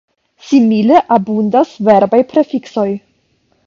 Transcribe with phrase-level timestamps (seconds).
[0.45, 2.91] Simile, abundas verbaj prefiksoj.